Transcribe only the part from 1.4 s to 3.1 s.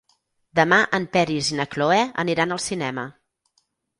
i na Cloè aniran al cinema.